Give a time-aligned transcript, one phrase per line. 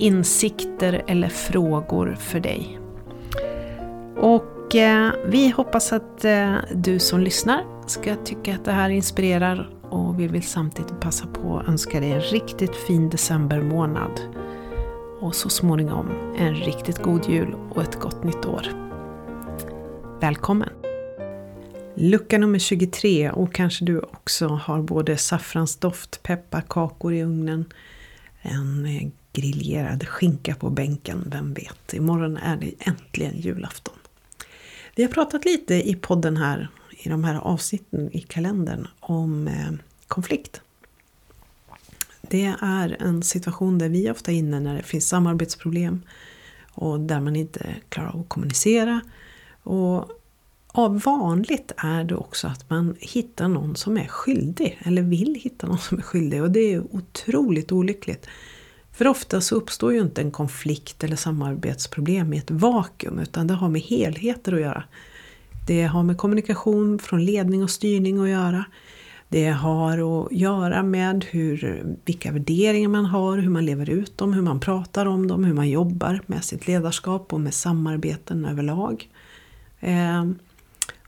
[0.00, 2.78] insikter eller frågor för dig.
[4.16, 9.70] Och eh, vi hoppas att eh, du som lyssnar ska tycka att det här inspirerar
[9.90, 14.20] och vi vill samtidigt passa på att önska dig en riktigt fin decembermånad.
[15.20, 18.66] Och så småningom en riktigt god jul och ett gott nytt år.
[20.20, 20.68] Välkommen!
[21.94, 27.64] Lucka nummer 23 och kanske du också har både saffransdoft, pepparkakor i ugnen,
[28.42, 31.94] en eh, griljerad skinka på bänken, vem vet.
[31.94, 33.94] Imorgon är det äntligen julafton.
[34.96, 39.72] Vi har pratat lite i podden här, i de här avsnitten i kalendern, om eh,
[40.08, 40.60] konflikt.
[42.20, 46.02] Det är en situation där vi ofta är inne när det finns samarbetsproblem
[46.72, 49.00] och där man inte klarar av att kommunicera.
[49.62, 50.10] Och
[51.04, 55.78] vanligt är det också att man hittar någon som är skyldig, eller vill hitta någon
[55.78, 58.26] som är skyldig och det är otroligt olyckligt.
[59.00, 63.54] För ofta så uppstår ju inte en konflikt eller samarbetsproblem i ett vakuum utan det
[63.54, 64.84] har med helheter att göra.
[65.66, 68.64] Det har med kommunikation från ledning och styrning att göra.
[69.28, 74.32] Det har att göra med hur, vilka värderingar man har, hur man lever ut dem,
[74.32, 79.08] hur man pratar om dem, hur man jobbar med sitt ledarskap och med samarbeten överlag.
[79.80, 80.38] Ehm,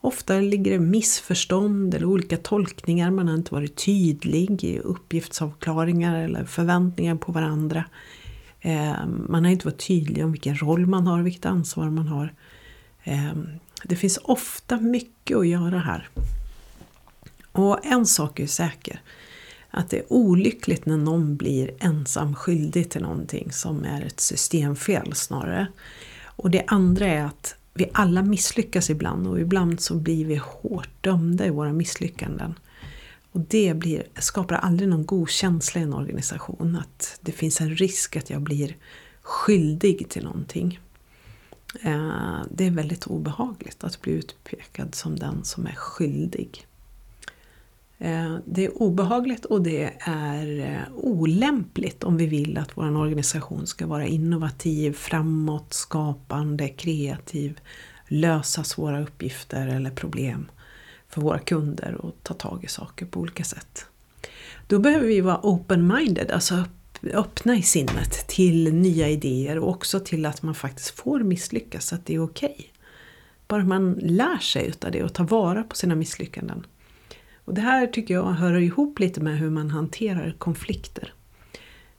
[0.00, 6.44] Ofta ligger det missförstånd eller olika tolkningar, man har inte varit tydlig i uppgiftsavklaringar eller
[6.44, 7.84] förväntningar på varandra.
[8.60, 12.32] Eh, man har inte varit tydlig om vilken roll man har, vilket ansvar man har.
[13.04, 13.32] Eh,
[13.84, 16.08] det finns ofta mycket att göra här.
[17.52, 19.00] Och en sak är säker.
[19.70, 25.14] Att det är olyckligt när någon blir ensam skyldig till någonting som är ett systemfel
[25.14, 25.66] snarare.
[26.24, 30.88] Och det andra är att vi alla misslyckas ibland och ibland så blir vi hårt
[31.00, 32.54] dömda i våra misslyckanden.
[33.32, 37.76] Och det blir, skapar aldrig någon god känsla i en organisation att det finns en
[37.76, 38.76] risk att jag blir
[39.22, 40.80] skyldig till någonting.
[41.82, 46.66] Eh, det är väldigt obehagligt att bli utpekad som den som är skyldig.
[47.98, 53.66] Eh, det är obehagligt och det är eh, olämpligt om vi vill att vår organisation
[53.66, 57.60] ska vara innovativ, framåt, skapande, kreativ,
[58.08, 60.50] lösa svåra uppgifter eller problem
[61.08, 63.86] för våra kunder och ta tag i saker på olika sätt.
[64.66, 66.64] Då behöver vi vara open-minded, alltså
[67.12, 72.06] öppna i sinnet till nya idéer och också till att man faktiskt får misslyckas, att
[72.06, 72.54] det är okej.
[72.58, 72.66] Okay.
[73.48, 76.66] Bara man lär sig utav det och tar vara på sina misslyckanden.
[77.48, 81.12] Och det här tycker jag hör ihop lite med hur man hanterar konflikter.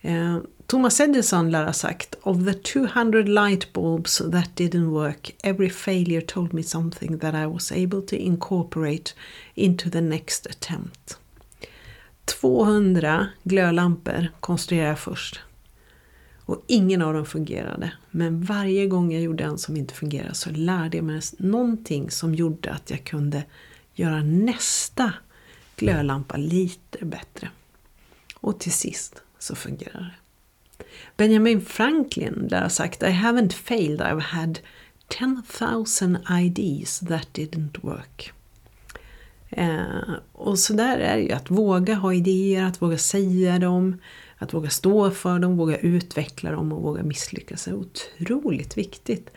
[0.00, 5.70] Eh, Thomas Edison lär ha sagt Of the 200 light bulbs that didn't work every
[5.70, 9.12] failure told me something that I was able to incorporate
[9.54, 11.18] into the next attempt.
[12.24, 15.40] 200 glödlampor konstruerade jag först.
[16.44, 17.92] Och ingen av dem fungerade.
[18.10, 22.34] Men varje gång jag gjorde en som inte fungerade så lärde jag mig någonting som
[22.34, 23.44] gjorde att jag kunde
[23.94, 25.12] göra nästa
[25.76, 27.50] glödlampa lite bättre.
[28.34, 30.14] Och till sist så fungerar det.
[31.16, 34.58] Benjamin Franklin lär ha sagt I haven't failed, I've had
[35.08, 38.32] 10,000 ideas that didn't work.
[39.50, 44.00] Eh, och så där är det ju, att våga ha idéer, att våga säga dem,
[44.38, 49.30] att våga stå för dem, våga utveckla dem och våga misslyckas är otroligt viktigt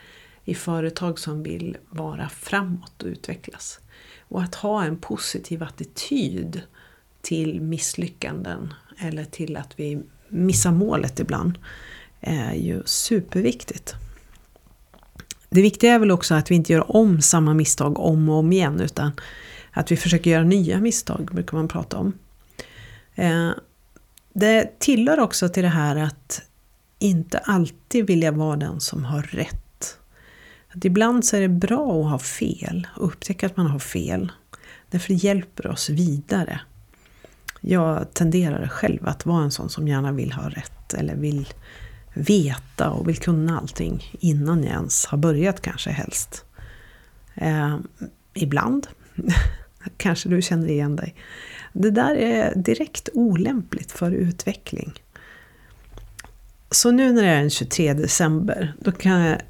[0.45, 3.79] i företag som vill vara framåt och utvecklas.
[4.27, 6.61] Och att ha en positiv attityd
[7.21, 11.57] till misslyckanden eller till att vi missar målet ibland
[12.21, 13.95] är ju superviktigt.
[15.49, 18.51] Det viktiga är väl också att vi inte gör om samma misstag om och om
[18.51, 19.11] igen utan
[19.71, 22.13] att vi försöker göra nya misstag, brukar man prata om.
[23.15, 23.49] Eh,
[24.33, 26.41] det tillhör också till det här att
[26.99, 29.64] inte alltid vilja vara den som har rätt
[30.75, 34.31] att ibland så är det bra att ha fel och upptäcka att man har fel.
[34.89, 36.59] Därför det hjälper oss vidare.
[37.61, 41.47] Jag tenderar själv att vara en sån som gärna vill ha rätt eller vill
[42.13, 46.45] veta och vill kunna allting innan jag ens har börjat kanske helst.
[47.35, 47.77] Eh,
[48.33, 48.87] ibland.
[49.97, 51.15] kanske du känner igen dig.
[51.73, 54.93] Det där är direkt olämpligt för utveckling.
[56.71, 59.41] så nu när det är den 23 december, då kan jag,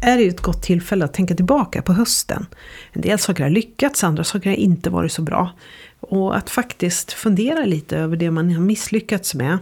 [0.00, 2.46] är det ju ett gott tillfälle att tänka tillbaka på hösten.
[2.92, 5.52] En del saker har lyckats, andra saker har inte varit så bra.
[6.00, 9.58] Och att faktiskt fundera lite över det man har misslyckats med.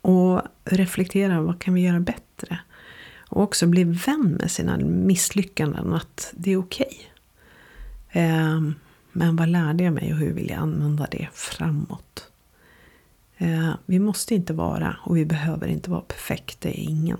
[0.00, 2.58] Och reflektera, vad kan vi göra bättre?
[3.28, 7.10] Och också bli vän med sina misslyckanden, att det är okej.
[8.10, 8.22] Okay.
[8.22, 8.60] Eh,
[9.12, 12.30] men vad lärde jag mig och hur vill jag använda det framåt?
[13.36, 17.18] Eh, vi måste inte vara och vi behöver inte vara perfekta det är ingen.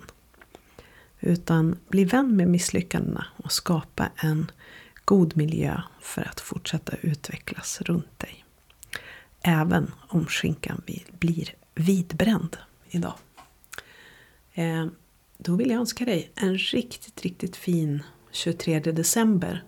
[1.27, 4.51] Utan bli vän med misslyckandena och skapa en
[5.05, 8.45] god miljö för att fortsätta utvecklas runt dig.
[9.43, 10.83] Även om skinkan
[11.19, 12.57] blir vidbränd
[12.91, 13.15] idag.
[14.55, 14.87] Eh,
[15.39, 19.65] då vill jag önska dig en riktigt, riktigt fin 23 december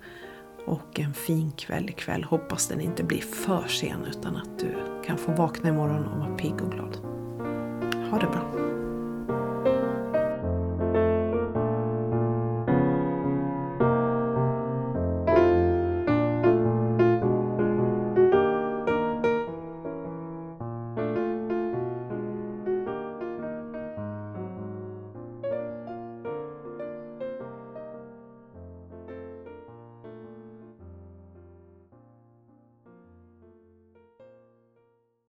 [0.67, 2.25] och en fin kväll ikväll.
[2.25, 6.37] Hoppas den inte blir för sen utan att du kan få vakna imorgon och vara
[6.37, 6.97] pigg och glad.
[8.11, 8.65] Ha det bra!